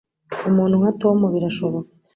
[0.49, 1.89] Umuntu nka Tom birashoboka